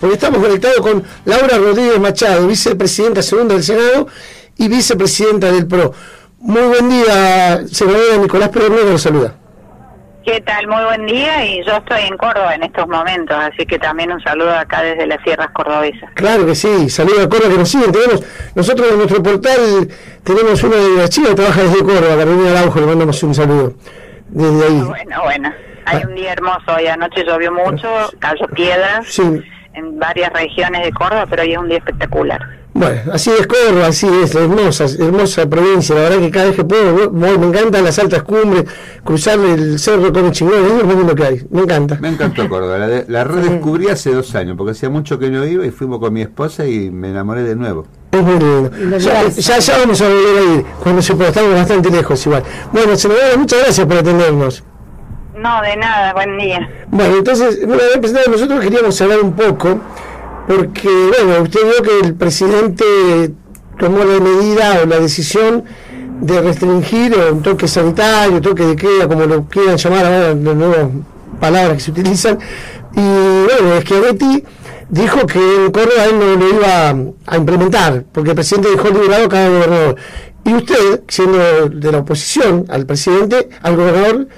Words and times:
porque 0.00 0.14
estamos 0.14 0.40
conectados 0.40 0.80
con 0.80 1.04
Laura 1.26 1.58
Rodríguez 1.58 2.00
Machado, 2.00 2.46
vicepresidenta 2.46 3.22
segunda 3.22 3.54
del 3.54 3.62
Senado 3.62 4.08
y 4.56 4.68
vicepresidenta 4.68 5.52
del 5.52 5.66
PRO. 5.66 5.92
Muy 6.38 6.62
buen 6.62 6.88
día, 6.88 7.60
senadora 7.66 8.16
Nicolás 8.16 8.48
que 8.48 8.60
nos 8.60 9.02
saluda. 9.02 9.34
¿Qué 10.24 10.40
tal? 10.40 10.68
Muy 10.68 10.82
buen 10.84 11.06
día 11.06 11.44
y 11.44 11.64
yo 11.64 11.76
estoy 11.76 12.02
en 12.02 12.16
Córdoba 12.16 12.54
en 12.54 12.62
estos 12.62 12.86
momentos, 12.88 13.36
así 13.38 13.66
que 13.66 13.78
también 13.78 14.10
un 14.12 14.22
saludo 14.22 14.54
acá 14.54 14.82
desde 14.82 15.06
las 15.06 15.22
sierras 15.22 15.48
cordobesas. 15.52 16.10
Claro 16.14 16.46
que 16.46 16.54
sí, 16.54 16.88
saludo 16.88 17.22
a 17.22 17.28
Córdoba 17.28 17.50
que 17.50 17.58
nos 17.58 17.68
siguen. 17.68 17.92
Tenemos, 17.92 18.22
nosotros 18.54 18.88
en 18.90 18.98
nuestro 18.98 19.22
portal 19.22 19.88
tenemos 20.24 20.62
una 20.62 20.76
de 20.76 20.96
las 20.96 21.10
chicas 21.10 21.30
que 21.30 21.36
trabaja 21.36 21.62
desde 21.62 21.78
Córdoba, 21.80 22.16
Carolina 22.16 22.50
Araujo, 22.52 22.80
le 22.80 22.86
mandamos 22.86 23.22
un 23.22 23.34
saludo 23.34 23.74
desde 24.28 24.66
ahí. 24.66 24.80
Bueno, 24.80 25.22
bueno, 25.24 25.52
hay 25.84 26.02
un 26.04 26.14
día 26.14 26.32
hermoso 26.32 26.74
hoy, 26.76 26.86
anoche 26.86 27.24
llovió 27.24 27.52
mucho, 27.52 27.88
cayó 28.18 28.46
piedras 28.48 29.06
en 29.74 29.98
varias 29.98 30.32
regiones 30.32 30.84
de 30.84 30.92
Córdoba, 30.92 31.26
pero 31.28 31.42
hoy 31.42 31.52
es 31.52 31.58
un 31.58 31.68
día 31.68 31.78
espectacular. 31.78 32.40
Bueno, 32.72 33.00
así 33.12 33.30
es 33.30 33.46
Córdoba, 33.46 33.88
así 33.88 34.06
es, 34.22 34.34
hermosa, 34.34 34.86
hermosa 34.98 35.48
provincia. 35.48 35.94
La 35.96 36.02
verdad 36.02 36.18
que 36.20 36.30
cada 36.30 36.46
vez 36.46 36.56
que 36.56 36.64
puedo, 36.64 37.10
me 37.10 37.30
encantan 37.30 37.84
las 37.84 37.98
altas 37.98 38.22
cumbres, 38.22 38.64
cruzar 39.02 39.40
el 39.40 39.78
cerro 39.78 40.12
con 40.12 40.26
el 40.26 40.32
chingón, 40.32 40.64
es 40.64 40.72
lo 40.72 40.84
mismo 40.84 41.14
que 41.14 41.24
hay, 41.24 41.46
me 41.50 41.62
encanta. 41.62 41.98
Me 42.00 42.08
encantó 42.08 42.48
Córdoba, 42.48 42.78
la, 42.78 43.04
la 43.08 43.24
redescubrí 43.24 43.88
hace 43.88 44.12
dos 44.12 44.34
años, 44.36 44.56
porque 44.56 44.72
hacía 44.72 44.88
mucho 44.88 45.18
que 45.18 45.30
no 45.30 45.44
iba 45.44 45.66
y 45.66 45.70
fuimos 45.70 45.98
con 45.98 46.12
mi 46.12 46.22
esposa 46.22 46.64
y 46.66 46.90
me 46.90 47.10
enamoré 47.10 47.42
de 47.42 47.56
nuevo. 47.56 47.86
Es 48.12 48.22
muy 48.22 48.38
lindo. 48.38 48.70
Ya, 48.98 49.28
ya, 49.28 49.78
vamos 49.78 50.00
a 50.00 50.08
volver 50.08 50.36
a 50.36 50.54
ir, 50.54 50.64
cuando 50.82 51.02
se 51.02 51.14
pueda, 51.14 51.30
estamos 51.30 51.54
bastante 51.54 51.90
lejos 51.90 52.24
igual. 52.26 52.44
Bueno, 52.72 52.96
senadora, 52.96 53.36
muchas 53.36 53.60
gracias 53.60 53.86
por 53.86 53.96
atendernos. 53.96 54.64
No, 55.40 55.62
de 55.62 55.74
nada, 55.74 56.12
buen 56.12 56.36
día. 56.36 56.68
Bueno, 56.88 57.16
entonces, 57.16 57.60
una 57.64 57.76
vez 57.76 58.28
nosotros 58.28 58.60
queríamos 58.60 59.00
hablar 59.00 59.20
un 59.20 59.32
poco 59.32 59.80
porque, 60.46 60.88
bueno, 60.88 61.42
usted 61.42 61.60
vio 61.62 61.82
que 61.82 62.06
el 62.06 62.14
presidente 62.14 62.84
tomó 63.78 64.04
la 64.04 64.20
medida 64.20 64.80
o 64.82 64.86
la 64.86 65.00
decisión 65.00 65.64
de 66.20 66.42
restringir 66.42 67.16
un 67.32 67.40
toque 67.40 67.66
sanitario, 67.66 68.42
toque 68.42 68.64
de 68.64 68.76
queda, 68.76 69.08
como 69.08 69.24
lo 69.24 69.46
quieran 69.46 69.78
llamar 69.78 70.04
ahora, 70.04 70.34
las 70.34 70.56
nuevas 70.56 70.88
palabras 71.40 71.74
que 71.74 71.80
se 71.80 71.90
utilizan. 71.90 72.38
Y 72.94 73.00
bueno, 73.00 73.80
Schiaretti 73.80 74.44
dijo 74.90 75.26
que 75.26 75.38
en 75.38 75.70
Córdoba 75.72 76.04
él 76.04 76.18
no 76.18 76.36
lo 76.36 76.48
iba 76.50 76.90
a, 77.26 77.36
implementar, 77.36 78.04
porque 78.12 78.30
el 78.30 78.36
presidente 78.36 78.70
dejó 78.70 78.88
liberado 78.88 79.26
cada 79.26 79.48
gobernador. 79.48 79.96
Y 80.44 80.54
usted, 80.54 81.02
siendo 81.08 81.68
de 81.68 81.92
la 81.92 81.98
oposición 81.98 82.64
al 82.68 82.86
presidente, 82.86 83.48
al 83.62 83.76
gobernador 83.76 84.28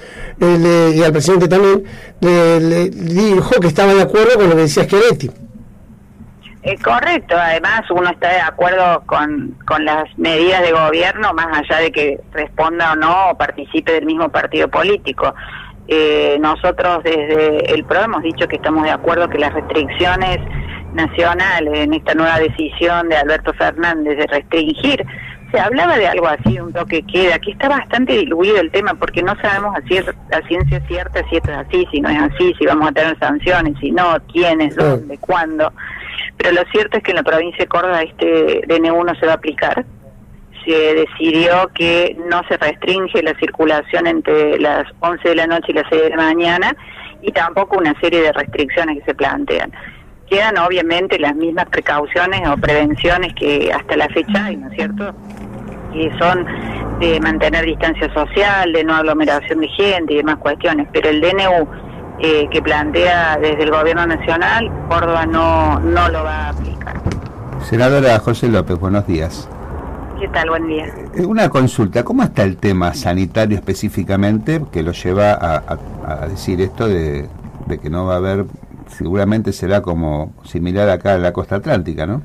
y 0.43 1.03
al 1.03 1.11
presidente 1.11 1.47
también, 1.47 1.83
le, 2.21 2.89
dijo 2.89 3.59
que 3.59 3.67
estaba 3.67 3.93
de 3.93 4.01
acuerdo 4.01 4.35
con 4.35 4.49
lo 4.49 4.55
que 4.55 4.61
decía 4.63 4.83
Schiaretti. 4.83 5.31
Eh, 6.63 6.77
correcto, 6.81 7.35
además 7.37 7.81
uno 7.91 8.09
está 8.09 8.29
de 8.29 8.39
acuerdo 8.39 9.03
con, 9.05 9.57
con 9.67 9.83
las 9.83 10.05
medidas 10.17 10.61
de 10.61 10.71
gobierno, 10.71 11.33
más 11.33 11.47
allá 11.57 11.81
de 11.81 11.91
que 11.91 12.19
responda 12.31 12.93
o 12.93 12.95
no 12.95 13.31
o 13.31 13.37
participe 13.37 13.91
del 13.91 14.05
mismo 14.05 14.29
partido 14.29 14.69
político. 14.69 15.35
Eh, 15.89 16.37
nosotros 16.39 17.03
desde 17.03 17.73
el 17.73 17.83
PRO 17.83 18.03
hemos 18.03 18.23
dicho 18.23 18.47
que 18.47 18.55
estamos 18.55 18.83
de 18.83 18.91
acuerdo 18.91 19.27
que 19.27 19.37
las 19.37 19.53
restricciones 19.53 20.39
nacionales 20.93 21.79
en 21.79 21.93
esta 21.93 22.13
nueva 22.13 22.39
decisión 22.39 23.09
de 23.09 23.17
Alberto 23.17 23.53
Fernández 23.53 24.17
de 24.17 24.27
restringir, 24.27 25.05
se 25.53 25.59
hablaba 25.59 25.99
de 25.99 26.07
algo 26.07 26.27
así, 26.27 26.59
un 26.59 26.73
toque 26.73 27.03
queda, 27.03 27.37
que 27.37 27.51
está 27.51 27.69
bastante 27.69 28.13
diluido 28.13 28.59
el 28.59 28.71
tema 28.71 28.95
porque 28.95 29.21
no 29.21 29.35
sabemos 29.39 29.75
a, 29.75 30.35
a 30.35 30.47
ciencia 30.47 30.81
cierta 30.87 31.23
si 31.29 31.35
esto 31.35 31.51
es 31.51 31.57
así, 31.57 31.87
si 31.91 32.01
no 32.01 32.09
es 32.09 32.17
así, 32.23 32.55
si 32.57 32.65
vamos 32.65 32.89
a 32.89 32.91
tener 32.91 33.19
sanciones, 33.19 33.77
si 33.79 33.91
no, 33.91 34.17
quiénes, 34.31 34.75
dónde, 34.75 35.15
cuándo. 35.19 35.71
Pero 36.37 36.53
lo 36.53 36.63
cierto 36.71 36.97
es 36.97 37.03
que 37.03 37.11
en 37.11 37.17
la 37.17 37.23
provincia 37.23 37.59
de 37.59 37.67
Córdoba 37.67 38.01
este 38.01 38.63
DNU 38.67 39.03
no 39.03 39.13
se 39.13 39.27
va 39.27 39.33
a 39.33 39.35
aplicar. 39.35 39.85
Se 40.65 40.71
decidió 40.71 41.69
que 41.75 42.17
no 42.27 42.41
se 42.47 42.57
restringe 42.57 43.21
la 43.21 43.37
circulación 43.37 44.07
entre 44.07 44.57
las 44.59 44.87
11 45.01 45.29
de 45.29 45.35
la 45.35 45.45
noche 45.45 45.67
y 45.67 45.73
las 45.73 45.85
6 45.87 46.01
de 46.01 46.09
la 46.09 46.17
mañana 46.17 46.75
y 47.21 47.31
tampoco 47.31 47.77
una 47.77 47.93
serie 47.99 48.21
de 48.21 48.33
restricciones 48.33 48.97
que 48.99 49.05
se 49.05 49.13
plantean. 49.13 49.71
Quedan 50.27 50.57
obviamente 50.57 51.19
las 51.19 51.35
mismas 51.35 51.67
precauciones 51.67 52.41
o 52.49 52.57
prevenciones 52.57 53.35
que 53.35 53.71
hasta 53.71 53.95
la 53.97 54.07
fecha 54.09 54.45
hay, 54.45 54.57
¿no 54.57 54.69
es 54.69 54.75
cierto? 54.75 55.13
Que 55.93 56.11
son 56.19 56.45
de 56.99 57.19
mantener 57.19 57.65
distancia 57.65 58.11
social, 58.13 58.73
de 58.73 58.83
no 58.83 58.95
aglomeración 58.95 59.59
de 59.59 59.67
gente 59.69 60.13
y 60.13 60.17
demás 60.17 60.37
cuestiones, 60.37 60.87
pero 60.91 61.09
el 61.09 61.21
DNU 61.21 61.67
eh, 62.19 62.47
que 62.51 62.61
plantea 62.61 63.37
desde 63.37 63.63
el 63.63 63.71
gobierno 63.71 64.05
nacional, 64.05 64.71
Córdoba 64.87 65.25
no, 65.25 65.79
no 65.79 66.09
lo 66.09 66.23
va 66.23 66.45
a 66.45 66.49
aplicar. 66.49 67.01
Senadora 67.61 68.19
José 68.19 68.49
López, 68.49 68.79
buenos 68.79 69.07
días. 69.07 69.49
¿Qué 70.19 70.27
tal? 70.29 70.49
Buen 70.49 70.67
día. 70.67 70.85
Eh, 71.15 71.25
una 71.25 71.49
consulta, 71.49 72.03
¿cómo 72.03 72.23
está 72.23 72.43
el 72.43 72.57
tema 72.57 72.93
sanitario 72.93 73.57
específicamente 73.57 74.61
que 74.71 74.83
lo 74.83 74.91
lleva 74.91 75.33
a, 75.33 76.27
decir 76.27 76.61
esto 76.61 76.87
de, 76.87 77.27
que 77.81 77.89
no 77.89 78.05
va 78.05 78.13
a 78.13 78.17
haber, 78.17 78.45
seguramente 78.87 79.51
será 79.51 79.81
como 79.81 80.33
similar 80.45 80.89
acá 80.89 81.15
en 81.15 81.23
la 81.23 81.33
costa 81.33 81.55
atlántica, 81.57 82.05
¿no? 82.05 82.21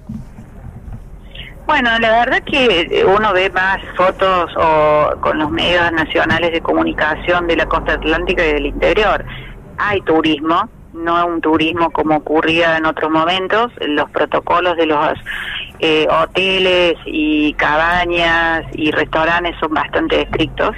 Bueno, 1.68 1.90
la 1.98 2.24
verdad 2.24 2.42
que 2.44 3.04
uno 3.06 3.34
ve 3.34 3.50
más 3.50 3.78
fotos 3.94 4.50
o 4.56 5.20
con 5.20 5.38
los 5.38 5.50
medios 5.50 5.92
nacionales 5.92 6.50
de 6.50 6.62
comunicación 6.62 7.46
de 7.46 7.56
la 7.56 7.66
costa 7.66 7.92
atlántica 7.92 8.42
y 8.42 8.54
del 8.54 8.66
interior 8.66 9.22
hay 9.76 10.00
turismo, 10.00 10.66
no 10.94 11.26
un 11.26 11.42
turismo 11.42 11.90
como 11.90 12.16
ocurría 12.16 12.78
en 12.78 12.86
otros 12.86 13.10
momentos, 13.10 13.70
los 13.86 14.10
protocolos 14.10 14.78
de 14.78 14.86
los 14.86 15.18
eh, 15.80 16.08
hoteles 16.10 16.94
y 17.04 17.52
cabañas 17.52 18.64
y 18.72 18.90
restaurantes 18.90 19.54
son 19.60 19.74
bastante 19.74 20.22
estrictos. 20.22 20.74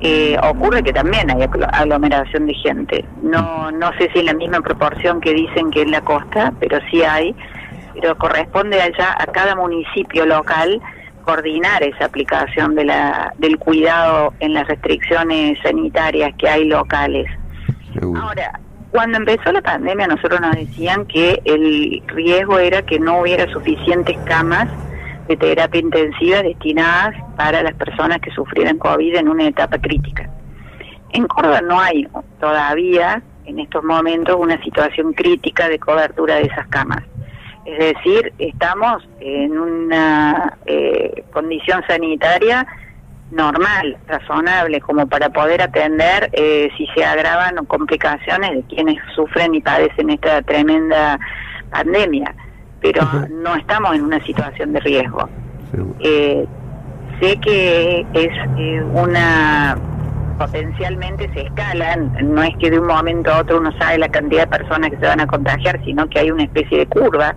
Eh, 0.00 0.36
ocurre 0.42 0.82
que 0.82 0.92
también 0.92 1.30
hay 1.30 1.48
aglomeración 1.72 2.46
de 2.46 2.54
gente. 2.54 3.04
No, 3.22 3.70
no 3.70 3.92
sé 3.92 4.10
si 4.12 4.18
en 4.18 4.26
la 4.26 4.34
misma 4.34 4.60
proporción 4.60 5.20
que 5.20 5.32
dicen 5.32 5.70
que 5.70 5.82
en 5.82 5.92
la 5.92 6.00
costa, 6.00 6.52
pero 6.58 6.80
sí 6.90 7.04
hay. 7.04 7.32
Pero 8.00 8.16
corresponde 8.16 8.80
allá 8.80 9.16
a 9.18 9.26
cada 9.26 9.54
municipio 9.56 10.26
local 10.26 10.80
coordinar 11.24 11.82
esa 11.82 12.04
aplicación 12.04 12.74
de 12.76 12.84
la, 12.84 13.32
del 13.38 13.58
cuidado 13.58 14.32
en 14.38 14.54
las 14.54 14.68
restricciones 14.68 15.58
sanitarias 15.62 16.32
que 16.38 16.48
hay 16.48 16.64
locales. 16.66 17.26
Ahora, 18.00 18.60
cuando 18.90 19.18
empezó 19.18 19.50
la 19.50 19.60
pandemia 19.60 20.06
nosotros 20.06 20.40
nos 20.40 20.54
decían 20.54 21.04
que 21.06 21.40
el 21.44 22.02
riesgo 22.06 22.58
era 22.58 22.82
que 22.82 23.00
no 23.00 23.20
hubiera 23.20 23.50
suficientes 23.52 24.16
camas 24.24 24.68
de 25.26 25.36
terapia 25.36 25.80
intensiva 25.80 26.42
destinadas 26.42 27.16
para 27.36 27.62
las 27.62 27.74
personas 27.74 28.20
que 28.20 28.30
sufrieran 28.30 28.78
COVID 28.78 29.16
en 29.16 29.28
una 29.28 29.48
etapa 29.48 29.78
crítica. 29.78 30.30
En 31.12 31.26
Córdoba 31.26 31.60
no 31.62 31.80
hay 31.80 32.06
todavía 32.38 33.22
en 33.44 33.58
estos 33.58 33.82
momentos 33.82 34.36
una 34.38 34.62
situación 34.62 35.12
crítica 35.12 35.68
de 35.68 35.78
cobertura 35.78 36.36
de 36.36 36.42
esas 36.42 36.66
camas. 36.68 37.02
Es 37.66 37.78
decir, 37.78 38.32
estamos 38.38 39.06
en 39.18 39.58
una 39.58 40.56
eh, 40.66 41.24
condición 41.32 41.82
sanitaria 41.88 42.64
normal, 43.32 43.96
razonable, 44.06 44.80
como 44.80 45.08
para 45.08 45.30
poder 45.30 45.60
atender 45.60 46.30
eh, 46.32 46.68
si 46.78 46.86
se 46.94 47.04
agravan 47.04 47.56
complicaciones 47.66 48.52
de 48.52 48.62
quienes 48.62 48.98
sufren 49.16 49.52
y 49.56 49.60
padecen 49.60 50.10
esta 50.10 50.42
tremenda 50.42 51.18
pandemia. 51.70 52.32
Pero 52.80 53.02
no 53.30 53.56
estamos 53.56 53.96
en 53.96 54.02
una 54.02 54.24
situación 54.24 54.72
de 54.72 54.80
riesgo. 54.80 55.28
Eh, 55.98 56.46
sé 57.20 57.36
que 57.38 58.06
es 58.14 58.30
una 58.92 59.76
potencialmente 60.36 61.30
se 61.32 61.42
escalan, 61.42 62.16
no 62.34 62.42
es 62.42 62.56
que 62.58 62.70
de 62.70 62.78
un 62.78 62.86
momento 62.86 63.32
a 63.32 63.40
otro 63.40 63.58
uno 63.58 63.72
sabe 63.78 63.98
la 63.98 64.08
cantidad 64.08 64.42
de 64.42 64.58
personas 64.58 64.90
que 64.90 64.96
se 64.96 65.06
van 65.06 65.20
a 65.20 65.26
contagiar, 65.26 65.82
sino 65.84 66.08
que 66.08 66.20
hay 66.20 66.30
una 66.30 66.44
especie 66.44 66.78
de 66.78 66.86
curva 66.86 67.34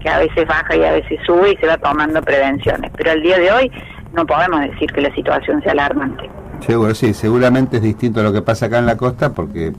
que 0.00 0.08
a 0.08 0.18
veces 0.18 0.46
baja 0.46 0.76
y 0.76 0.84
a 0.84 0.92
veces 0.92 1.18
sube 1.26 1.52
y 1.52 1.56
se 1.56 1.66
va 1.66 1.76
tomando 1.76 2.22
prevenciones. 2.22 2.90
Pero 2.96 3.12
al 3.12 3.22
día 3.22 3.38
de 3.38 3.52
hoy 3.52 3.72
no 4.12 4.26
podemos 4.26 4.60
decir 4.60 4.90
que 4.92 5.00
la 5.02 5.14
situación 5.14 5.62
sea 5.62 5.72
alarmante. 5.72 6.28
Seguro, 6.66 6.94
sí, 6.94 7.14
seguramente 7.14 7.78
es 7.78 7.82
distinto 7.82 8.20
a 8.20 8.22
lo 8.22 8.32
que 8.32 8.42
pasa 8.42 8.66
acá 8.66 8.78
en 8.78 8.86
la 8.86 8.96
costa, 8.96 9.32
porque 9.32 9.72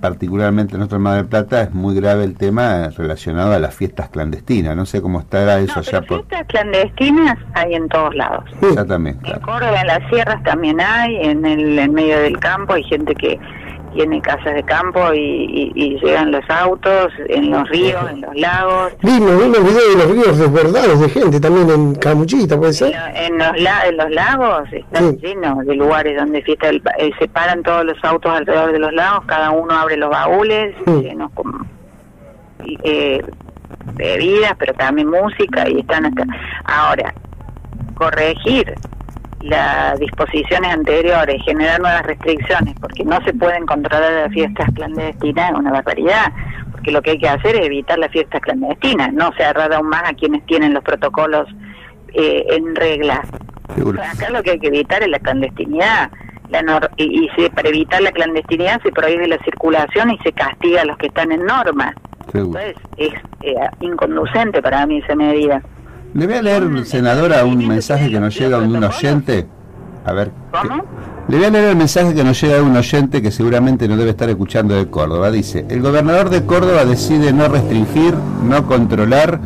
particularmente 0.00 0.74
en 0.74 0.78
nuestro 0.78 0.98
Mar 0.98 1.16
del 1.16 1.26
Plata 1.26 1.62
es 1.62 1.72
muy 1.72 1.94
grave 1.94 2.24
el 2.24 2.36
tema 2.36 2.88
relacionado 2.96 3.52
a 3.52 3.58
las 3.58 3.74
fiestas 3.74 4.08
clandestinas. 4.08 4.76
No 4.76 4.84
sé 4.86 5.00
cómo 5.00 5.20
estará 5.20 5.58
eso 5.60 5.80
no, 5.80 6.06
Por... 6.06 6.26
Fiestas 6.26 6.46
clandestinas 6.48 7.38
hay 7.54 7.74
en 7.74 7.88
todos 7.88 8.14
lados. 8.14 8.44
Exactamente. 8.62 9.30
En 9.30 9.40
Córdoba, 9.40 9.80
en 9.80 9.86
las 9.86 10.08
sierras 10.10 10.42
también 10.42 10.80
hay, 10.80 11.16
en 11.16 11.44
el 11.46 11.78
en 11.78 11.94
medio 11.94 12.18
del 12.18 12.38
campo 12.38 12.74
hay 12.74 12.82
gente 12.84 13.14
que 13.14 13.38
tiene 13.94 14.20
casas 14.20 14.54
de 14.54 14.62
campo 14.64 15.00
y, 15.14 15.98
llegan 16.02 16.32
los 16.32 16.48
autos 16.50 17.12
en 17.28 17.50
los 17.50 17.68
ríos, 17.68 18.10
en 18.10 18.20
los 18.20 18.34
lagos. 18.36 18.92
Vimos, 19.02 19.38
vimos 19.38 19.64
videos 19.64 19.88
de 19.88 19.96
los 19.96 20.10
ríos 20.10 20.38
desbordados 20.38 21.00
de 21.00 21.08
gente, 21.08 21.40
también 21.40 21.70
en 21.70 21.94
Camuchita, 21.94 22.58
¿puede 22.58 22.72
ser? 22.72 22.94
En, 23.14 23.38
los, 23.38 23.52
en 23.56 23.96
los 23.96 24.10
lagos 24.10 24.72
están 24.72 25.16
llenos 25.18 25.64
de 25.64 25.74
lugares 25.74 26.16
donde 26.18 26.42
fiesta 26.42 26.70
eh, 26.70 27.10
se 27.18 27.28
paran 27.28 27.62
todos 27.62 27.84
los 27.84 27.96
autos 28.04 28.32
alrededor 28.32 28.72
de 28.72 28.78
los 28.78 28.92
lagos, 28.92 29.24
cada 29.26 29.50
uno 29.50 29.72
abre 29.74 29.96
los 29.96 30.10
baúles, 30.10 30.74
llenos 30.86 31.30
con, 31.32 31.66
eh, 32.82 33.22
bebidas, 33.94 34.54
pero 34.58 34.74
también 34.74 35.08
música 35.08 35.68
y 35.68 35.80
están 35.80 36.06
acá. 36.06 36.24
Ahora, 36.64 37.14
corregir 37.94 38.74
las 39.44 39.98
disposiciones 39.98 40.72
anteriores, 40.72 41.42
generar 41.44 41.78
nuevas 41.78 42.02
restricciones, 42.06 42.74
porque 42.80 43.04
no 43.04 43.22
se 43.24 43.34
pueden 43.34 43.66
controlar 43.66 44.10
las 44.10 44.32
fiestas 44.32 44.66
clandestinas 44.74 45.50
es 45.50 45.58
una 45.58 45.70
barbaridad, 45.70 46.32
porque 46.72 46.90
lo 46.90 47.02
que 47.02 47.10
hay 47.12 47.18
que 47.18 47.28
hacer 47.28 47.56
es 47.56 47.66
evitar 47.66 47.98
las 47.98 48.10
fiestas 48.10 48.40
clandestinas, 48.40 49.12
no 49.12 49.30
cerrar 49.36 49.72
aún 49.74 49.88
más 49.88 50.02
a 50.04 50.14
quienes 50.14 50.44
tienen 50.46 50.72
los 50.72 50.82
protocolos 50.82 51.46
eh, 52.14 52.46
en 52.50 52.74
regla. 52.74 53.22
acá 54.12 54.30
lo 54.30 54.42
que 54.42 54.52
hay 54.52 54.58
que 54.58 54.68
evitar 54.68 55.02
es 55.02 55.08
la 55.08 55.18
clandestinidad. 55.18 56.10
La 56.48 56.90
y, 56.96 57.28
para 57.54 57.68
evitar 57.68 58.00
la 58.00 58.12
clandestinidad 58.12 58.80
se 58.82 58.92
prohíbe 58.92 59.26
la 59.26 59.38
circulación 59.38 60.10
y 60.10 60.18
se 60.18 60.32
castiga 60.32 60.82
a 60.82 60.84
los 60.84 60.96
que 60.96 61.08
están 61.08 61.32
en 61.32 61.44
norma. 61.44 61.94
Entonces 62.32 62.76
es 62.96 63.12
eh, 63.42 63.54
inconducente 63.80 64.62
para 64.62 64.86
mí 64.86 64.98
esa 64.98 65.14
medida. 65.14 65.62
Le 66.14 66.26
voy 66.26 66.36
a 66.36 66.42
leer, 66.42 66.86
senadora, 66.86 67.44
un 67.44 67.66
mensaje 67.66 68.08
que 68.08 68.20
nos 68.20 68.38
llega 68.38 68.60
de 68.60 68.68
un 68.68 68.84
oyente. 68.84 69.46
A 70.04 70.12
ver. 70.12 70.30
¿Cómo? 70.52 70.84
Le 71.26 71.38
voy 71.38 71.46
a 71.46 71.50
leer 71.50 71.70
el 71.70 71.76
mensaje 71.76 72.14
que 72.14 72.22
nos 72.22 72.40
llega 72.40 72.54
de 72.54 72.62
un 72.62 72.76
oyente 72.76 73.20
que 73.20 73.32
seguramente 73.32 73.88
no 73.88 73.96
debe 73.96 74.10
estar 74.10 74.28
escuchando 74.28 74.76
de 74.76 74.88
Córdoba. 74.88 75.32
Dice, 75.32 75.66
el 75.68 75.82
gobernador 75.82 76.30
de 76.30 76.46
Córdoba 76.46 76.84
decide 76.84 77.32
no 77.32 77.48
restringir, 77.48 78.14
no 78.44 78.64
controlar 78.66 79.40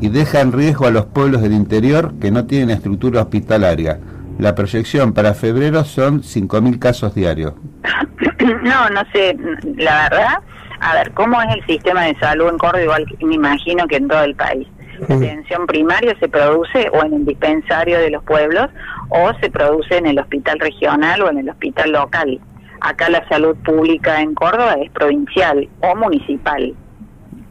y 0.00 0.08
deja 0.08 0.40
en 0.40 0.52
riesgo 0.52 0.86
a 0.86 0.92
los 0.92 1.06
pueblos 1.06 1.42
del 1.42 1.52
interior 1.52 2.14
que 2.20 2.30
no 2.30 2.44
tienen 2.44 2.70
estructura 2.70 3.22
hospitalaria. 3.22 3.98
La 4.38 4.54
proyección 4.54 5.14
para 5.14 5.34
febrero 5.34 5.82
son 5.82 6.22
5.000 6.22 6.78
casos 6.78 7.14
diarios. 7.14 7.54
No, 8.62 8.90
no 8.90 9.00
sé, 9.10 9.34
la 9.76 10.08
verdad, 10.10 10.38
a 10.80 10.94
ver, 10.94 11.12
¿cómo 11.12 11.40
es 11.40 11.54
el 11.54 11.66
sistema 11.66 12.02
de 12.02 12.14
salud 12.18 12.50
en 12.50 12.58
Córdoba? 12.58 12.82
Igual 12.82 13.06
me 13.22 13.34
imagino 13.36 13.86
que 13.86 13.96
en 13.96 14.06
todo 14.06 14.22
el 14.22 14.34
país. 14.34 14.68
La 15.08 15.16
atención 15.16 15.66
primaria 15.66 16.16
se 16.20 16.28
produce 16.28 16.88
o 16.92 17.04
en 17.04 17.14
el 17.14 17.24
dispensario 17.24 17.98
de 17.98 18.10
los 18.10 18.22
pueblos 18.24 18.68
o 19.08 19.32
se 19.40 19.50
produce 19.50 19.96
en 19.96 20.06
el 20.06 20.18
hospital 20.18 20.58
regional 20.60 21.22
o 21.22 21.30
en 21.30 21.38
el 21.38 21.50
hospital 21.50 21.92
local. 21.92 22.40
Acá 22.80 23.08
la 23.08 23.26
salud 23.28 23.56
pública 23.64 24.20
en 24.20 24.34
Córdoba 24.34 24.74
es 24.74 24.90
provincial 24.90 25.68
o 25.80 25.96
municipal. 25.96 26.74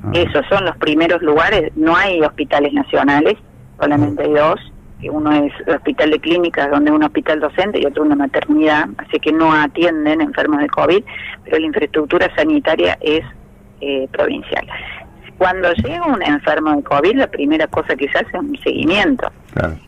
Ah. 0.03 0.11
Esos 0.13 0.45
son 0.47 0.65
los 0.65 0.77
primeros 0.77 1.21
lugares. 1.21 1.71
No 1.75 1.95
hay 1.95 2.21
hospitales 2.21 2.73
nacionales, 2.73 3.35
solamente 3.79 4.23
hay 4.23 4.33
dos. 4.33 4.59
Uno 5.09 5.31
es 5.33 5.51
el 5.67 5.75
hospital 5.75 6.11
de 6.11 6.19
clínicas, 6.19 6.71
donde 6.71 6.89
es 6.89 6.95
un 6.95 7.03
hospital 7.03 7.41
docente, 7.41 7.79
y 7.81 7.85
otro 7.85 8.03
una 8.03 8.15
maternidad, 8.15 8.87
así 8.97 9.19
que 9.19 9.33
no 9.33 9.51
atienden 9.51 10.21
enfermos 10.21 10.61
de 10.61 10.69
COVID, 10.69 11.03
pero 11.43 11.59
la 11.59 11.65
infraestructura 11.65 12.33
sanitaria 12.35 12.97
es 13.01 13.25
eh, 13.81 14.07
provincial. 14.13 14.65
Cuando 15.37 15.71
llega 15.73 16.05
un 16.05 16.21
enfermo 16.23 16.75
de 16.75 16.83
COVID, 16.83 17.15
la 17.15 17.27
primera 17.27 17.67
cosa 17.67 17.95
que 17.95 18.07
se 18.09 18.19
hace 18.19 18.29
es 18.29 18.39
un 18.41 18.57
seguimiento. 18.63 19.31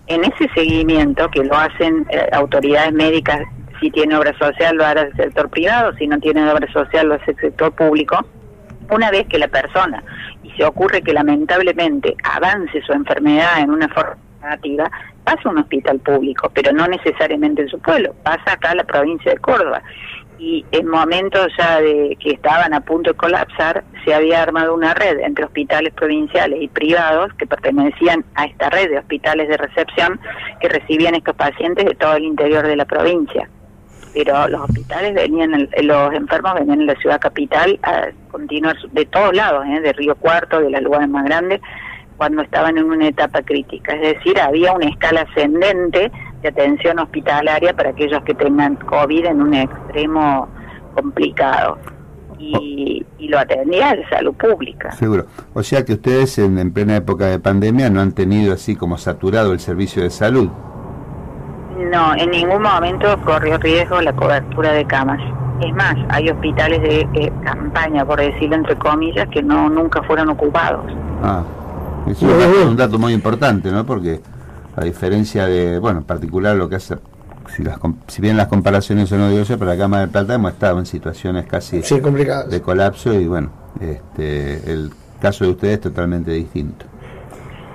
En 0.08 0.24
ese 0.24 0.50
seguimiento, 0.54 1.30
que 1.30 1.44
lo 1.44 1.56
hacen 1.56 2.06
eh, 2.10 2.28
autoridades 2.34 2.94
médicas, 2.94 3.42
si 3.80 3.92
tiene 3.92 4.16
obra 4.16 4.38
social 4.38 4.76
lo 4.76 4.86
hará 4.86 5.02
el 5.02 5.16
sector 5.16 5.50
privado, 5.50 5.94
si 5.98 6.08
no 6.08 6.20
tiene 6.20 6.50
obra 6.50 6.72
social 6.72 7.08
lo 7.08 7.16
hace 7.16 7.32
el 7.32 7.38
sector 7.38 7.74
público, 7.74 8.26
una 8.90 9.12
vez 9.12 9.28
que 9.28 9.40
la 9.40 9.48
persona, 9.48 10.04
y 10.44 10.52
se 10.52 10.64
ocurre 10.64 11.02
que 11.02 11.14
lamentablemente 11.14 12.16
avance 12.24 12.82
su 12.82 12.94
enfermedad 12.94 13.60
en 13.60 13.72
una 13.72 13.88
forma 13.90 14.18
negativa, 14.44 14.92
pasa 15.24 15.42
a 15.46 15.50
un 15.50 15.58
hospital 15.58 16.00
público, 16.00 16.52
pero 16.54 16.72
no 16.72 16.88
necesariamente 16.88 17.64
en 17.64 17.70
su 17.70 17.80
pueblo, 17.80 18.14
pasa 18.24 18.54
acá 18.54 18.72
a 18.72 18.76
la 18.76 18.84
provincia 18.84 19.32
de 19.32 19.38
Córdoba 19.40 19.82
y 20.38 20.66
en 20.72 20.88
momentos 20.88 21.48
ya 21.58 21.80
de 21.80 22.18
que 22.20 22.32
estaban 22.32 22.74
a 22.74 22.82
punto 22.82 23.12
de 23.12 23.18
colapsar, 23.18 23.84
se 24.04 24.14
había 24.14 24.44
armado 24.44 24.74
una 24.74 24.94
red 24.94 25.20
entre 25.20 25.46
hospitales 25.46 25.94
provinciales 25.94 26.62
y 26.62 26.68
privados 26.68 27.34
que 27.34 27.48
pertenecían 27.48 28.26
a 28.36 28.46
esta 28.46 28.70
red 28.70 28.90
de 28.90 29.00
hospitales 29.00 29.48
de 29.48 29.58
recepción 29.58 30.20
que 30.60 30.70
recibían 30.70 31.16
estos 31.16 31.36
pacientes 31.36 31.86
de 31.86 31.96
todo 31.96 32.16
el 32.16 32.26
interior 32.26 32.66
de 32.68 32.76
la 32.76 32.86
provincia. 32.86 33.50
Pero 34.14 34.48
los 34.48 34.62
hospitales 34.62 35.14
venían, 35.14 35.70
los 35.82 36.14
enfermos 36.14 36.54
venían 36.54 36.82
en 36.82 36.88
la 36.88 36.96
ciudad 36.96 37.20
capital 37.20 37.78
a 37.84 38.08
continuar 38.32 38.78
de 38.92 39.06
todos 39.06 39.36
lados, 39.36 39.66
¿eh? 39.68 39.82
de 39.82 39.94
Río 39.94 40.16
Cuarto, 40.16 40.62
de 40.62 40.70
los 40.70 40.82
lugares 40.82 41.10
más 41.10 41.26
grandes, 41.26 41.60
cuando 42.16 42.42
estaban 42.42 42.78
en 42.78 42.86
una 42.86 43.08
etapa 43.08 43.42
crítica. 43.42 43.94
Es 43.94 44.16
decir, 44.16 44.40
había 44.40 44.72
una 44.74 44.88
escala 44.88 45.22
ascendente 45.22 46.12
de 46.46 46.50
atención 46.50 47.00
hospitalaria 47.00 47.74
para 47.74 47.90
aquellos 47.90 48.22
que 48.24 48.36
tengan 48.36 48.76
COVID 48.76 49.26
en 49.26 49.42
un 49.42 49.54
extremo 49.56 50.48
complicado. 50.94 51.78
Y, 52.38 53.06
lo 53.28 53.40
atendía 53.40 53.96
la 53.96 54.08
salud 54.08 54.36
pública. 54.36 54.92
Seguro. 54.92 55.26
O 55.56 55.64
sea 55.64 55.84
que 55.84 55.94
ustedes 55.94 56.38
en, 56.38 56.60
en, 56.60 56.72
plena 56.72 56.96
época 56.96 57.26
de 57.26 57.40
pandemia 57.40 57.90
no 57.90 58.02
han 58.02 58.12
tenido 58.12 58.54
así 58.54 58.76
como 58.76 59.00
saturado 59.00 59.52
el 59.52 59.60
servicio 59.60 60.04
de 60.04 60.12
salud. 60.12 60.50
No, 61.92 62.14
en 62.16 62.30
ningún 62.30 62.62
momento 62.62 63.20
corrió 63.26 63.58
riesgo 63.58 64.00
la 64.00 64.14
cobertura 64.14 64.74
de 64.74 64.86
camas. 64.86 65.20
Es 65.60 65.74
más, 65.74 65.96
hay 66.10 66.30
hospitales 66.30 66.84
de 66.84 67.34
campaña, 67.44 68.06
por 68.06 68.20
decirlo 68.20 68.58
entre 68.58 68.76
comillas, 68.76 69.28
que 69.30 69.42
no 69.42 69.68
nunca 69.68 70.04
fueron 70.04 70.30
ocupados. 70.30 70.86
Ah, 71.24 71.44
eso 72.06 72.30
es 72.40 72.66
un 72.68 72.78
dato 72.78 73.00
muy 73.00 73.14
importante, 73.14 73.72
¿no? 73.72 73.84
Porque 73.84 74.22
a 74.76 74.84
diferencia 74.84 75.46
de, 75.48 75.80
bueno, 75.80 76.00
en 76.00 76.06
particular 76.06 76.56
lo 76.56 76.68
que 76.68 76.76
hace, 76.76 76.98
si, 77.56 77.64
las, 77.64 77.80
si 78.08 78.22
bien 78.22 78.38
las 78.38 78.48
comparaciones 78.48 79.10
son 79.10 79.22
odiosas, 79.22 79.58
pero 79.58 79.72
la 79.72 79.78
Cámara 79.78 80.06
de 80.06 80.12
Plata 80.12 80.36
hemos 80.36 80.52
estado 80.54 80.80
en 80.80 80.86
situaciones 80.86 81.46
casi 81.46 81.82
de 81.82 82.62
colapso 82.62 83.14
y 83.14 83.28
bueno, 83.28 83.50
este, 83.80 84.72
el 84.72 84.92
caso 85.22 85.46
de 85.46 85.52
ustedes 85.52 85.74
es 85.76 85.82
totalmente 85.82 86.32
distinto. 86.32 86.86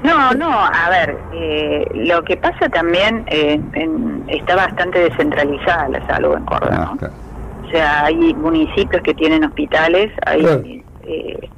No, 0.02 0.32
no, 0.32 0.50
a 0.50 0.88
ver, 0.88 1.18
eh, 1.34 1.86
lo 1.94 2.22
que 2.24 2.36
pasa 2.36 2.68
también 2.70 3.24
eh, 3.28 3.60
está 4.28 4.56
bastante 4.56 4.98
descentralizada 4.98 5.88
la 5.88 6.06
salud 6.06 6.36
en 6.36 6.44
Córdoba, 6.46 6.96
ah, 7.02 7.10
O 7.66 7.70
sea, 7.70 8.04
hay 8.06 8.34
municipios 8.34 9.02
que 9.02 9.12
tienen 9.12 9.44
hospitales, 9.44 10.10
hay, 10.24 10.82
eh, 11.04 11.50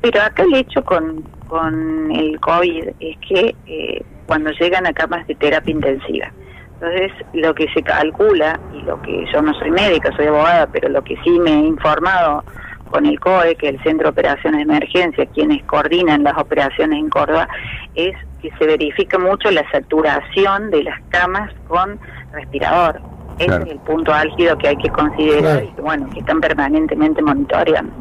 pero 0.00 0.22
acá 0.22 0.44
el 0.44 0.54
hecho 0.54 0.84
con, 0.84 1.24
con 1.48 2.12
el 2.12 2.38
COVID 2.38 2.90
es 3.00 3.16
que 3.28 4.04
cuando 4.30 4.52
llegan 4.52 4.86
a 4.86 4.92
camas 4.92 5.26
de 5.26 5.34
terapia 5.34 5.72
intensiva. 5.72 6.32
Entonces, 6.74 7.10
lo 7.32 7.52
que 7.52 7.66
se 7.74 7.82
calcula, 7.82 8.60
y 8.72 8.82
lo 8.82 9.02
que 9.02 9.24
yo 9.32 9.42
no 9.42 9.52
soy 9.54 9.72
médica, 9.72 10.14
soy 10.14 10.26
abogada, 10.26 10.68
pero 10.68 10.88
lo 10.88 11.02
que 11.02 11.16
sí 11.24 11.30
me 11.40 11.50
he 11.50 11.66
informado 11.66 12.44
con 12.92 13.06
el 13.06 13.18
COE, 13.18 13.56
que 13.56 13.70
es 13.70 13.74
el 13.74 13.82
Centro 13.82 14.04
de 14.04 14.10
Operaciones 14.10 14.58
de 14.58 14.72
Emergencia, 14.72 15.26
quienes 15.34 15.64
coordinan 15.64 16.22
las 16.22 16.38
operaciones 16.38 17.00
en 17.00 17.10
Córdoba, 17.10 17.48
es 17.96 18.14
que 18.40 18.52
se 18.56 18.66
verifica 18.66 19.18
mucho 19.18 19.50
la 19.50 19.68
saturación 19.72 20.70
de 20.70 20.84
las 20.84 21.00
camas 21.08 21.52
con 21.66 21.98
respirador. 22.32 23.00
Ese 23.40 23.56
es 23.56 23.68
el 23.68 23.78
punto 23.80 24.12
álgido 24.12 24.56
que 24.58 24.68
hay 24.68 24.76
que 24.76 24.90
considerar 24.90 25.64
y 25.64 25.80
bueno, 25.80 26.08
que 26.10 26.20
están 26.20 26.40
permanentemente 26.40 27.20
monitoreando. 27.20 27.92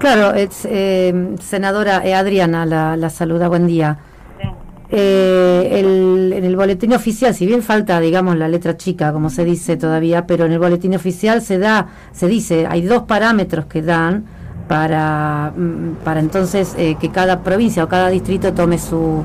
Claro, 0.00 0.34
es, 0.34 0.66
eh, 0.68 1.36
senadora 1.40 2.04
eh, 2.04 2.12
Adriana 2.12 2.66
la, 2.66 2.96
la 2.96 3.08
saluda, 3.08 3.46
buen 3.46 3.68
día. 3.68 3.98
Eh, 4.90 5.80
el, 5.80 6.32
en 6.32 6.44
el 6.44 6.54
boletín 6.54 6.92
oficial, 6.92 7.34
si 7.34 7.44
bien 7.44 7.62
falta, 7.62 7.98
digamos, 7.98 8.36
la 8.36 8.48
letra 8.48 8.76
chica, 8.76 9.12
como 9.12 9.30
se 9.30 9.44
dice 9.44 9.76
todavía, 9.76 10.26
pero 10.26 10.44
en 10.44 10.52
el 10.52 10.58
boletín 10.60 10.94
oficial 10.94 11.42
se 11.42 11.58
da, 11.58 11.88
se 12.12 12.28
dice, 12.28 12.66
hay 12.68 12.82
dos 12.82 13.02
parámetros 13.02 13.66
que 13.66 13.82
dan 13.82 14.24
para, 14.68 15.52
mm, 15.56 16.04
para 16.04 16.20
entonces 16.20 16.74
eh, 16.78 16.96
que 17.00 17.10
cada 17.10 17.40
provincia 17.40 17.82
o 17.84 17.88
cada 17.88 18.08
distrito 18.10 18.52
tome 18.52 18.78
su, 18.78 19.22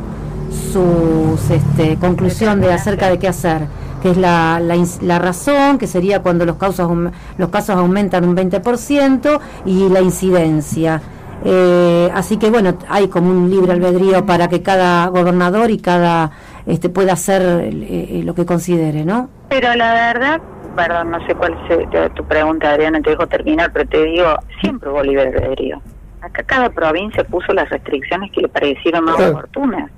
su 0.72 1.40
este, 1.52 1.98
conclusión 1.98 2.60
de 2.60 2.74
acerca 2.74 3.10
de 3.10 3.20
qué 3.20 3.28
hacer, 3.28 3.68
que 4.02 4.12
es 4.12 4.18
la, 4.18 4.60
la, 4.60 4.76
la 5.02 5.20
razón, 5.20 5.78
que 5.78 5.86
sería 5.86 6.22
cuando 6.22 6.44
los, 6.46 6.56
casos, 6.56 6.92
los 7.38 7.50
casos 7.50 7.76
aumentan 7.76 8.28
un 8.28 8.36
20%, 8.36 9.40
y 9.66 9.90
la 9.90 10.02
incidencia. 10.02 11.02
Eh, 11.44 12.10
así 12.14 12.38
que 12.38 12.50
bueno, 12.50 12.78
hay 12.88 13.08
como 13.08 13.32
un 13.32 13.50
libre 13.50 13.72
albedrío 13.72 14.26
para 14.26 14.48
que 14.48 14.62
cada 14.62 15.08
gobernador 15.08 15.72
y 15.72 15.80
cada 15.80 16.32
este 16.68 16.90
pueda 16.90 17.14
hacer 17.14 17.42
eh, 17.42 17.70
eh, 17.72 18.22
lo 18.24 18.36
que 18.36 18.46
considere, 18.46 19.04
¿no? 19.04 19.30
Pero 19.50 19.74
la 19.74 19.94
verdad, 19.94 20.42
perdón, 20.76 21.12
no 21.12 21.26
sé 21.26 21.34
cuál 21.34 21.58
es 21.70 22.14
tu 22.14 22.24
pregunta, 22.26 22.70
Adriana, 22.70 23.02
te 23.02 23.10
dejo 23.10 23.28
terminar, 23.28 23.72
pero 23.74 23.90
te 23.90 24.04
digo, 24.04 24.36
siempre 24.62 24.90
hubo 24.90 25.02
libre 25.04 25.30
albedrío. 25.30 25.82
Acá 26.22 26.44
cada 26.44 26.70
provincia 26.70 27.24
puso 27.24 27.52
las 27.54 27.68
restricciones 27.70 28.32
que 28.32 28.42
le 28.42 28.48
parecieron 28.48 29.06
más 29.06 29.20
oportunas. 29.20 29.90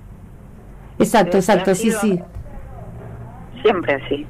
Exacto, 0.98 1.38
exacto, 1.38 1.76
sí, 1.76 1.92
sí. 1.92 2.20
Siempre 3.62 3.94
así. 3.96 4.26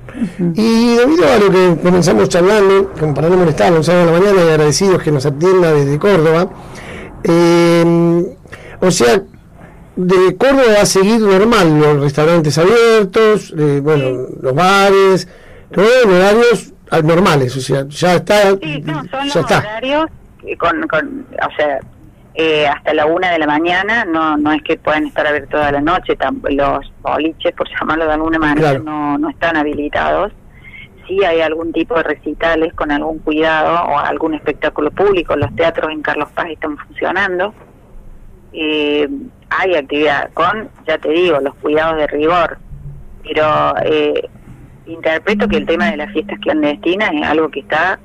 Y 0.55 0.95
debido 0.95 1.27
a 1.27 1.37
lo 1.37 1.51
que 1.51 1.81
comenzamos 1.81 2.29
charlando, 2.29 2.91
como 2.99 3.13
para 3.13 3.29
no 3.29 3.37
molestar, 3.37 3.71
un 3.73 3.83
sábado 3.83 4.07
de 4.07 4.11
la 4.11 4.19
mañana 4.19 4.43
y 4.43 4.49
agradecidos 4.49 5.01
que 5.01 5.11
nos 5.11 5.25
atienda 5.25 5.71
desde 5.71 5.99
Córdoba, 5.99 6.49
eh, 7.23 8.35
o 8.79 8.91
sea, 8.91 9.21
de 9.95 10.37
Córdoba 10.37 10.73
va 10.77 10.81
a 10.81 10.85
seguir 10.85 11.19
normal, 11.19 11.79
los 11.79 12.01
restaurantes 12.01 12.57
abiertos, 12.57 13.53
eh, 13.57 13.79
bueno, 13.81 14.27
los 14.41 14.55
bares, 14.55 15.27
todos 15.71 16.05
horarios 16.05 16.73
normales, 17.03 17.55
o 17.55 17.61
sea, 17.61 17.85
ya 17.87 18.15
está. 18.15 18.51
Sí, 18.61 18.81
no, 18.81 19.03
son 19.09 19.27
los 19.27 19.35
horarios 19.35 20.05
con, 20.57 20.87
con, 20.87 21.25
o 21.31 21.55
sea, 21.55 21.79
eh, 22.35 22.67
hasta 22.67 22.93
la 22.93 23.05
una 23.05 23.31
de 23.31 23.39
la 23.39 23.47
mañana, 23.47 24.05
no 24.05 24.37
no 24.37 24.51
es 24.51 24.61
que 24.63 24.77
puedan 24.77 25.05
estar 25.05 25.25
abiertos 25.25 25.51
toda 25.51 25.71
la 25.71 25.81
noche, 25.81 26.17
los 26.49 26.91
boliches, 27.01 27.53
por 27.53 27.67
llamarlo 27.79 28.05
de 28.05 28.13
alguna 28.13 28.39
manera, 28.39 28.79
no, 28.79 29.17
no 29.17 29.29
están 29.29 29.55
habilitados. 29.55 30.31
Sí 31.07 31.23
hay 31.23 31.41
algún 31.41 31.73
tipo 31.73 31.95
de 31.95 32.03
recitales 32.03 32.73
con 32.73 32.91
algún 32.91 33.19
cuidado 33.19 33.91
o 33.91 33.97
algún 33.97 34.35
espectáculo 34.35 34.91
público, 34.91 35.35
los 35.35 35.53
teatros 35.55 35.91
en 35.91 36.01
Carlos 36.01 36.29
Paz 36.33 36.47
están 36.49 36.77
funcionando. 36.77 37.53
Eh, 38.53 39.07
hay 39.49 39.75
actividad 39.75 40.31
con, 40.33 40.69
ya 40.87 40.97
te 40.97 41.09
digo, 41.09 41.39
los 41.39 41.55
cuidados 41.55 41.97
de 41.97 42.07
rigor, 42.07 42.57
pero 43.23 43.73
eh, 43.83 44.29
interpreto 44.85 45.47
que 45.47 45.57
el 45.57 45.65
tema 45.65 45.91
de 45.91 45.97
las 45.97 46.11
fiestas 46.11 46.39
clandestinas 46.39 47.11
es 47.13 47.23
algo 47.23 47.49
que 47.49 47.61
está... 47.61 47.99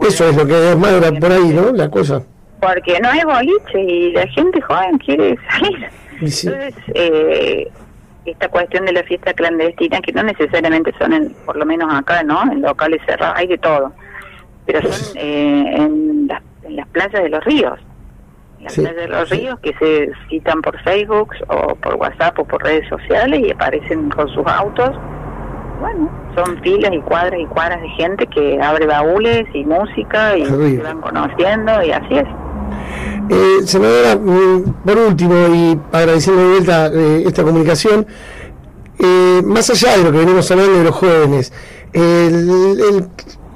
Eso 0.00 0.28
es 0.28 0.36
lo 0.36 0.46
que 0.46 0.70
es 0.70 0.76
más 0.76 1.12
por 1.12 1.32
ahí, 1.32 1.48
¿no? 1.48 1.72
La 1.72 1.88
cosa. 1.88 2.22
Porque 2.60 2.98
no 3.00 3.10
hay 3.10 3.22
boliche 3.24 3.80
y 3.80 4.12
la 4.12 4.26
gente 4.28 4.60
joven 4.60 4.98
quiere 4.98 5.36
salir. 5.50 5.88
Entonces, 6.14 6.74
eh, 6.94 7.70
esta 8.24 8.48
cuestión 8.48 8.86
de 8.86 8.92
la 8.92 9.02
fiesta 9.04 9.32
clandestina, 9.34 10.00
que 10.00 10.12
no 10.12 10.22
necesariamente 10.22 10.92
son, 10.98 11.12
en, 11.12 11.34
por 11.46 11.56
lo 11.56 11.66
menos 11.66 11.92
acá, 11.92 12.22
¿no? 12.22 12.42
En 12.50 12.62
locales 12.62 13.00
cerrados, 13.06 13.36
hay 13.38 13.46
de 13.46 13.58
todo. 13.58 13.92
Pero 14.66 14.80
son 14.82 15.16
eh, 15.16 15.74
en, 15.76 16.26
las, 16.28 16.42
en 16.62 16.76
las 16.76 16.88
playas 16.88 17.22
de 17.22 17.28
los 17.28 17.44
ríos. 17.44 17.78
En 18.58 18.64
las 18.64 18.74
playas 18.74 18.96
de 18.96 19.08
los 19.08 19.30
ríos 19.30 19.58
que 19.60 19.74
se 19.74 20.12
citan 20.28 20.62
por 20.62 20.80
Facebook 20.82 21.34
o 21.48 21.74
por 21.76 21.94
WhatsApp 21.96 22.38
o 22.38 22.44
por 22.44 22.62
redes 22.62 22.88
sociales 22.88 23.40
y 23.40 23.50
aparecen 23.50 24.08
con 24.10 24.28
sus 24.28 24.46
autos 24.46 24.96
bueno, 25.80 26.10
son 26.34 26.60
filas 26.62 26.92
y 26.92 27.00
cuadras 27.00 27.40
y 27.40 27.46
cuadras 27.46 27.80
de 27.82 27.88
gente 27.90 28.26
que 28.28 28.60
abre 28.62 28.86
baúles 28.86 29.44
y 29.52 29.64
música 29.64 30.36
y 30.36 30.46
se 30.46 30.82
van 30.82 31.00
conociendo 31.00 31.82
y 31.82 31.90
así 31.90 32.18
es. 32.18 32.28
Eh, 33.30 33.66
senadora, 33.66 34.16
mm, 34.16 34.84
por 34.84 34.98
último, 34.98 35.34
y 35.54 35.78
agradeciendo 35.92 36.42
de 36.42 36.48
vuelta 36.48 36.86
eh, 36.92 37.24
esta 37.26 37.42
comunicación, 37.42 38.06
eh, 38.98 39.42
más 39.44 39.70
allá 39.70 39.96
de 39.96 40.04
lo 40.04 40.12
que 40.12 40.18
venimos 40.18 40.50
hablando 40.50 40.78
de 40.78 40.84
los 40.84 40.94
jóvenes, 40.94 41.52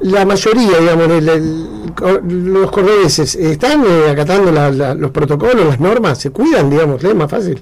la 0.00 0.24
mayoría, 0.24 0.78
digamos, 0.78 1.08
los 2.24 2.70
cordobeses, 2.70 3.34
¿están 3.34 3.82
eh, 3.84 4.10
acatando 4.10 4.52
los 4.94 5.10
protocolos, 5.10 5.66
las 5.66 5.80
normas? 5.80 6.18
¿Se 6.18 6.30
cuidan, 6.30 6.70
digamos? 6.70 7.02
¿Es 7.02 7.14
más 7.14 7.30
fácil? 7.30 7.60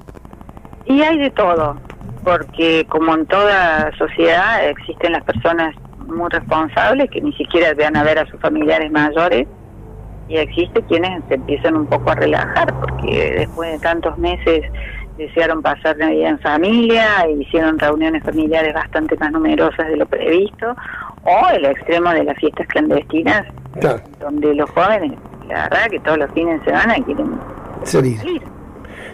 Y 0.85 1.01
hay 1.01 1.19
de 1.19 1.31
todo 1.31 1.77
porque 2.25 2.85
como 2.89 3.15
en 3.15 3.25
toda 3.27 3.91
sociedad 3.97 4.69
existen 4.69 5.13
las 5.13 5.23
personas 5.25 5.75
muy 6.07 6.29
responsables 6.29 7.09
que 7.11 7.21
ni 7.21 7.33
siquiera 7.35 7.73
van 7.75 7.97
a 7.97 8.03
ver 8.03 8.19
a 8.19 8.27
sus 8.27 8.41
familiares 8.41 8.91
mayores 8.91 9.47
y 10.29 10.37
existe 10.37 10.83
quienes 10.83 11.23
se 11.29 11.35
empiezan 11.35 11.77
un 11.77 11.87
poco 11.87 12.11
a 12.11 12.15
relajar 12.15 12.73
porque 12.81 13.35
después 13.39 13.73
de 13.73 13.79
tantos 13.79 14.17
meses 14.19 14.65
desearon 15.17 15.63
pasar 15.63 15.97
Navidad 15.97 16.31
en 16.31 16.39
familia 16.41 17.25
e 17.27 17.33
hicieron 17.33 17.79
reuniones 17.79 18.23
familiares 18.23 18.75
bastante 18.75 19.17
más 19.17 19.33
numerosas 19.33 19.89
de 19.89 19.97
lo 19.97 20.07
previsto 20.07 20.75
o 21.23 21.49
el 21.55 21.65
extremo 21.65 22.11
de 22.11 22.25
las 22.25 22.37
fiestas 22.39 22.67
clandestinas 22.69 23.47
donde 24.21 24.55
los 24.55 24.69
jóvenes 24.71 25.13
la 25.49 25.69
verdad 25.69 25.91
que 25.91 26.01
todos 26.01 26.19
los 26.19 26.31
fines 26.33 26.61
de 26.61 26.67
semana 26.67 26.95
quieren 27.05 27.39
salir. 27.85 28.19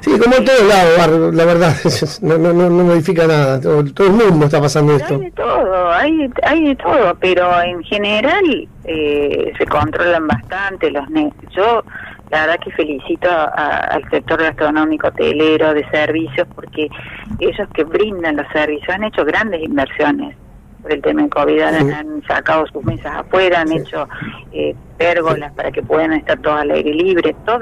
Sí, 0.00 0.18
como 0.18 0.34
en 0.34 0.44
todos 0.44 0.62
lados, 0.64 1.34
la 1.34 1.44
verdad, 1.44 1.74
no, 2.22 2.36
no, 2.36 2.52
no, 2.52 2.70
modifica 2.70 3.26
nada, 3.26 3.60
todo, 3.60 3.80
el 3.80 4.12
mundo 4.12 4.46
está 4.46 4.60
pasando 4.60 4.96
esto. 4.96 5.14
Hay 5.14 5.20
de 5.20 5.30
todo, 5.30 5.90
hay, 5.92 6.30
hay 6.42 6.64
de 6.64 6.74
todo, 6.74 7.16
pero 7.20 7.62
en 7.62 7.84
general 7.84 8.68
eh, 8.84 9.52
se 9.56 9.66
controlan 9.66 10.26
bastante 10.26 10.90
los 10.90 11.04
Yo 11.54 11.84
la 12.30 12.46
verdad 12.46 12.60
que 12.64 12.70
felicito 12.70 13.28
al 13.30 14.08
sector 14.10 14.42
gastronómico, 14.42 15.08
hotelero, 15.08 15.74
de 15.74 15.86
servicios, 15.90 16.48
porque 16.54 16.88
ellos 17.38 17.68
que 17.74 17.84
brindan 17.84 18.36
los 18.36 18.46
servicios 18.52 18.88
han 18.88 19.04
hecho 19.04 19.22
grandes 19.24 19.62
inversiones 19.62 20.34
por 20.80 20.92
el 20.92 21.02
tema 21.02 21.22
de 21.22 21.28
COVID, 21.28 21.60
han, 21.60 22.22
sacado 22.26 22.66
sus 22.66 22.82
mesas 22.84 23.14
afuera, 23.18 23.60
han 23.60 23.72
hecho 23.72 24.08
eh, 24.52 24.74
pérgolas 24.98 25.52
para 25.52 25.70
que 25.70 25.82
puedan 25.82 26.14
estar 26.14 26.38
todos 26.40 26.60
al 26.60 26.70
aire 26.70 26.92
libre, 26.94 27.36
todos 27.44 27.60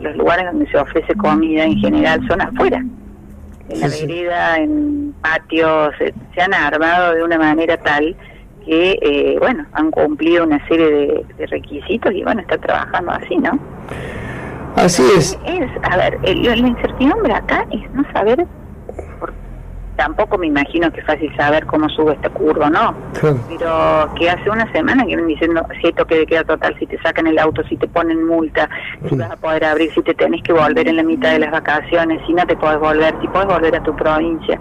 los 0.00 0.16
lugares 0.16 0.46
donde 0.46 0.70
se 0.70 0.78
ofrece 0.78 1.14
comida 1.14 1.64
en 1.64 1.78
general 1.78 2.20
son 2.28 2.42
afuera. 2.42 2.84
En 3.70 3.80
la 3.80 3.88
vereda, 3.88 4.58
en 4.58 5.14
patios, 5.22 5.94
se, 5.98 6.40
han 6.40 6.52
armado 6.52 7.14
de 7.14 7.24
una 7.24 7.38
manera 7.38 7.78
tal 7.78 8.14
que, 8.64 8.98
eh, 9.00 9.36
bueno, 9.38 9.66
han 9.72 9.90
cumplido 9.90 10.44
una 10.44 10.66
serie 10.68 11.24
de, 11.36 11.46
requisitos 11.46 12.12
y, 12.12 12.22
bueno, 12.22 12.40
está 12.40 12.58
trabajando 12.58 13.12
así, 13.12 13.36
¿no? 13.36 13.58
Así 14.76 15.02
es. 15.16 15.38
Es, 15.46 15.70
a 15.82 15.96
ver, 15.96 16.18
la 16.22 16.68
incertidumbre 16.68 17.32
acá 17.32 17.66
es 17.70 17.90
no 17.92 18.04
saber 18.12 18.46
tampoco 19.96 20.38
me 20.38 20.46
imagino 20.46 20.90
que 20.92 21.00
es 21.00 21.06
fácil 21.06 21.34
saber 21.36 21.66
cómo 21.66 21.88
sube 21.88 22.14
esta 22.14 22.30
curva, 22.30 22.70
¿no? 22.70 22.94
Pero 23.20 24.14
que 24.16 24.30
hace 24.30 24.50
una 24.50 24.70
semana 24.72 25.02
que 25.02 25.08
vienen 25.08 25.26
diciendo 25.26 25.66
si 25.80 25.86
hay 25.86 25.92
toque 25.92 26.16
de 26.16 26.26
queda 26.26 26.44
total, 26.44 26.76
si 26.78 26.86
te 26.86 27.00
sacan 27.00 27.26
el 27.26 27.38
auto, 27.38 27.62
si 27.68 27.76
te 27.76 27.86
ponen 27.86 28.26
multa, 28.26 28.68
si 29.08 29.16
vas 29.16 29.30
a 29.30 29.36
poder 29.36 29.64
abrir, 29.64 29.92
si 29.92 30.02
te 30.02 30.14
tenés 30.14 30.42
que 30.42 30.52
volver 30.52 30.88
en 30.88 30.96
la 30.96 31.02
mitad 31.02 31.32
de 31.32 31.38
las 31.40 31.52
vacaciones, 31.52 32.20
si 32.26 32.32
no 32.32 32.46
te 32.46 32.56
podés 32.56 32.80
volver, 32.80 33.14
si 33.20 33.28
podés 33.28 33.48
volver 33.48 33.76
a 33.76 33.82
tu 33.82 33.94
provincia. 33.94 34.58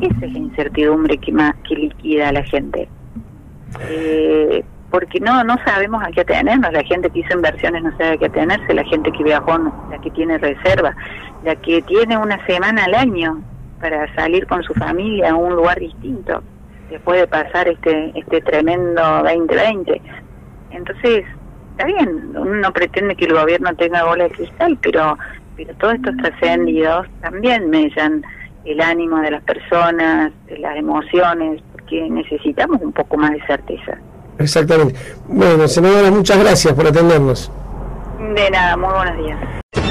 Esa 0.00 0.26
es 0.26 0.32
la 0.32 0.38
incertidumbre 0.38 1.16
que, 1.18 1.32
más, 1.32 1.54
que 1.68 1.76
liquida 1.76 2.28
a 2.28 2.32
la 2.32 2.42
gente. 2.44 2.88
Eh, 3.80 4.64
porque 4.90 5.18
no 5.18 5.42
no 5.42 5.56
sabemos 5.64 6.02
a 6.04 6.12
qué 6.12 6.20
atenernos, 6.20 6.72
la 6.72 6.84
gente 6.84 7.10
que 7.10 7.20
hizo 7.20 7.34
inversiones 7.34 7.82
no 7.82 7.90
sabe 7.92 8.10
a 8.10 8.16
qué 8.16 8.26
atenerse, 8.26 8.74
la 8.74 8.84
gente 8.84 9.10
que 9.10 9.24
viajó, 9.24 9.58
la 9.90 9.98
que 9.98 10.10
tiene 10.10 10.38
reserva, 10.38 10.94
la 11.42 11.56
que 11.56 11.82
tiene 11.82 12.16
una 12.16 12.44
semana 12.46 12.84
al 12.84 12.94
año 12.94 13.42
para 13.80 14.12
salir 14.14 14.46
con 14.46 14.62
su 14.62 14.72
familia 14.74 15.32
a 15.32 15.34
un 15.34 15.56
lugar 15.56 15.80
distinto 15.80 16.42
después 16.90 17.20
de 17.20 17.26
pasar 17.26 17.68
este 17.68 18.12
este 18.14 18.40
tremendo 18.42 19.02
2020. 19.24 20.00
Entonces, 20.70 21.24
está 21.72 21.86
bien, 21.86 22.32
uno 22.36 22.54
no 22.54 22.72
pretende 22.72 23.16
que 23.16 23.24
el 23.24 23.34
gobierno 23.34 23.74
tenga 23.74 24.04
bola 24.04 24.24
de 24.24 24.30
cristal, 24.30 24.78
pero 24.80 25.18
pero 25.56 25.74
todos 25.74 25.94
estos 25.94 26.16
trascendidos 26.18 27.06
también 27.20 27.70
mellan 27.70 28.24
el 28.64 28.80
ánimo 28.80 29.20
de 29.20 29.32
las 29.32 29.42
personas, 29.42 30.32
las 30.58 30.76
emociones, 30.76 31.62
porque 31.84 32.08
necesitamos 32.10 32.80
un 32.80 32.92
poco 32.92 33.16
más 33.16 33.32
de 33.32 33.46
certeza. 33.46 33.98
Exactamente. 34.38 34.94
Bueno, 35.28 35.68
senadora, 35.68 36.10
muchas 36.10 36.38
gracias 36.38 36.74
por 36.74 36.86
atendernos. 36.86 37.50
De 38.34 38.50
nada, 38.50 38.76
muy 38.76 38.92
buenos 38.92 39.24
días. 39.24 39.83